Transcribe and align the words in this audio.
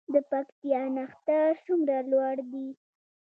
د 0.13 0.15
پکتیا 0.31 0.81
نښتر 0.95 1.49
څومره 1.65 1.95
لوړ 2.11 2.35
دي؟ 2.51 2.67